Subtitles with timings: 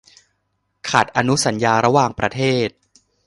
[0.89, 2.67] ขัดอนุสัญญาระหว่างประเทศ